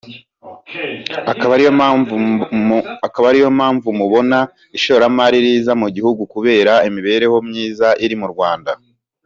ikaba 1.31 1.51
ari 3.29 3.41
yo 3.41 3.49
mpamvu 3.57 3.87
mubona 3.99 4.39
ishoramari 4.77 5.37
riza 5.45 5.73
mu 5.81 5.87
gihugu 5.95 6.21
kubera 6.33 6.73
imibereho 6.87 7.37
myiza 7.47 7.87
iri 8.05 8.15
mu 8.21 8.27
Rwanda 8.35 8.71